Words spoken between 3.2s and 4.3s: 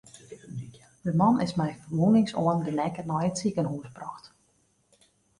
it sikehûs brocht.